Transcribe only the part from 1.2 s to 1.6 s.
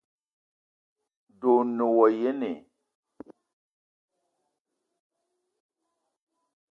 De o